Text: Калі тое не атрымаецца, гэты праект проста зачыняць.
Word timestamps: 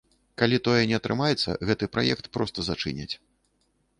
Калі 0.41 0.57
тое 0.67 0.79
не 0.91 0.95
атрымаецца, 0.99 1.53
гэты 1.69 1.89
праект 1.97 2.31
проста 2.37 2.65
зачыняць. 2.69 3.11